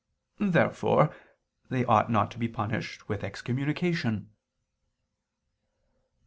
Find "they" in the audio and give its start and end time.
1.69-1.85